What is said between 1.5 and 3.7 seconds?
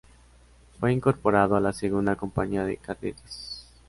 a la segunda compañía de cadetes.